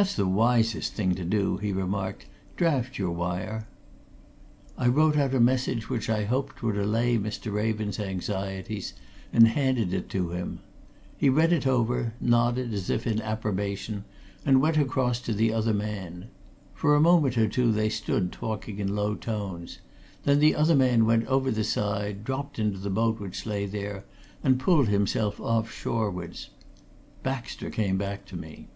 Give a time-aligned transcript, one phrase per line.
[0.00, 2.26] "That's the wisest thing to do," he remarked.
[2.56, 3.66] "Draft your wire."
[4.76, 7.52] I wrote out a message which I hoped would allay Mr.
[7.52, 8.94] Raven's anxieties
[9.32, 10.60] and handed it to him.
[11.16, 14.04] He read it over, nodded as if in approbation,
[14.46, 16.26] and went across to the other man.
[16.74, 19.80] For a moment or two they stood talking in low tones;
[20.22, 24.04] then the other man went over the side, dropped into the boat which lay there,
[24.44, 26.50] and pulled himself off shorewards.
[27.24, 28.68] Baxter came back to me.